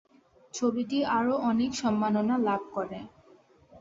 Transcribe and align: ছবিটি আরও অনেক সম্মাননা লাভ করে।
ছবিটি 0.53 0.97
আরও 1.17 1.33
অনেক 1.49 1.71
সম্মাননা 1.81 2.35
লাভ 2.47 2.61
করে। 2.75 2.99